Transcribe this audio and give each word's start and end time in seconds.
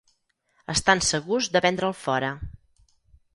Estan 0.73 1.03
segurs 1.07 1.49
de 1.57 1.61
vendre'l 1.67 1.95
fora. 2.07 2.33